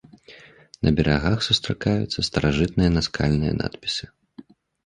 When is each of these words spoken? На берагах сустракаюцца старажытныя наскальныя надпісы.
На 0.85 0.89
берагах 0.99 1.39
сустракаюцца 1.49 2.19
старажытныя 2.31 2.89
наскальныя 2.97 3.53
надпісы. 3.63 4.05